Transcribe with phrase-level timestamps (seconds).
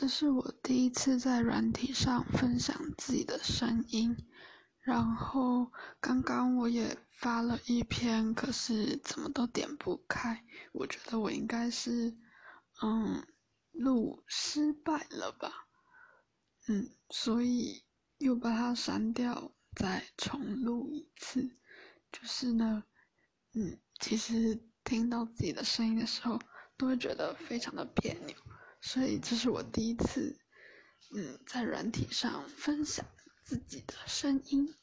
[0.00, 4.16] 这是我第一次在软体上分享自己的声音，
[4.80, 10.42] 然后刚刚我也发了一篇，可是怎么都点不开，
[10.72, 12.16] 我觉得我应该是，
[12.82, 13.26] 嗯，
[13.72, 15.68] 录失败了吧，
[16.68, 17.84] 嗯，所以
[18.16, 21.58] 又把它删掉，再重录一次。
[22.10, 22.84] 就是呢，
[23.52, 26.40] 嗯，其实听到自己的声音的时候，
[26.78, 28.34] 都会觉得非常的别扭。
[28.80, 30.38] 所以这是我第一次，
[31.14, 33.06] 嗯，在软体上分享
[33.44, 34.74] 自己的声音。